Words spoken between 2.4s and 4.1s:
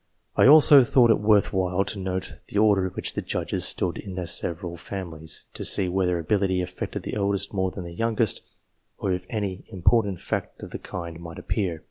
the order in which the Judges stood